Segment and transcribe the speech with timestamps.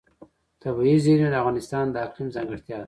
[0.63, 2.79] طبیعي زیرمې د افغانستان د اقلیم ځانګړتیا ده.